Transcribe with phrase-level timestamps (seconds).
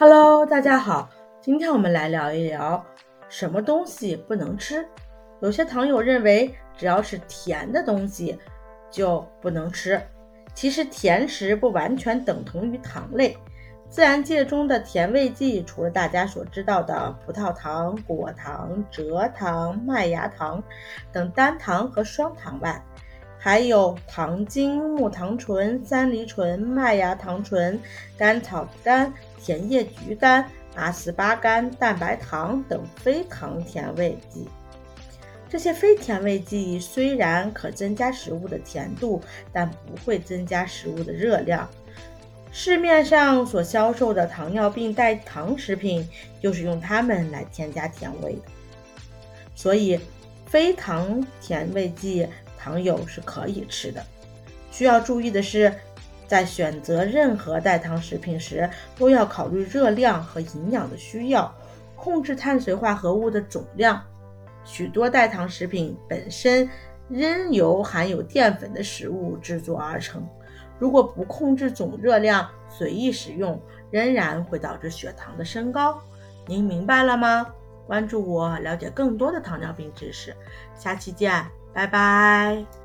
[0.00, 2.86] Hello，大家好，今天我们来聊一聊
[3.28, 4.86] 什么东西不能吃。
[5.42, 8.38] 有些糖友认为只要是甜的东西
[8.92, 10.00] 就不能吃，
[10.54, 13.36] 其实甜食不完全等同于糖类。
[13.88, 20.62] 自然界中的甜味剂，除了大家所知道的葡萄糖、果糖、蔗糖、麦芽糖
[21.10, 22.80] 等单糖和双糖外，
[23.38, 27.80] 还有糖精、木糖醇、三梨醇、麦芽糖醇、
[28.16, 34.46] 甘草苷、甜叶菊苷、阿斯巴甘、蛋白糖等非糖甜味剂。
[35.48, 41.66] 这些非甜味剂虽然可增加食物的甜度，但不会增加食物的热量。
[42.50, 46.06] 市面上所销售的糖尿病代糖食品，
[46.42, 48.42] 就是用它们来添加甜味的。
[49.54, 49.98] 所以，
[50.46, 52.26] 非糖甜味剂
[52.68, 54.04] 糖友是可以吃的。
[54.70, 55.72] 需要注意的是，
[56.26, 58.68] 在选择任何代糖食品时，
[58.98, 61.50] 都要考虑热量和营养的需要，
[61.96, 64.04] 控制碳水化合物的总量。
[64.64, 66.68] 许多代糖食品本身
[67.08, 70.28] 仍由含有淀粉的食物制作而成。
[70.78, 73.58] 如果不控制总热量，随意食用，
[73.90, 75.98] 仍然会导致血糖的升高。
[76.46, 77.46] 您明白了吗？
[77.86, 80.36] 关注我，了解更多的糖尿病知识。
[80.76, 82.77] 下期见，拜拜。